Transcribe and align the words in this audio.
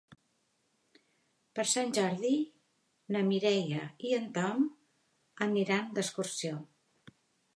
Per 1.57 1.65
Sant 1.71 1.91
Jordi 1.97 2.31
na 3.15 3.21
Mireia 3.29 3.85
i 4.11 4.15
en 4.19 4.25
Tom 4.39 4.65
aniran 5.49 5.95
d'excursió. 5.99 6.57